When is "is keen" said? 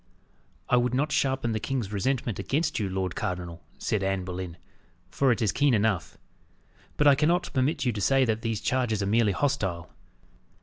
5.43-5.75